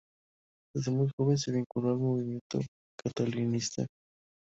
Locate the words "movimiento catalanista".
1.99-3.85